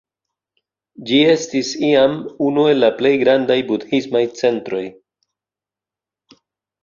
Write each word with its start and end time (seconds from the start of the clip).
Ĝi 1.09 1.17
estis 1.33 1.67
iam 1.89 2.15
unu 2.45 2.63
el 2.71 2.81
la 2.83 2.89
plej 3.01 3.11
grandaj 3.23 3.57
budhismaj 3.67 4.21
centroj. 4.39 4.81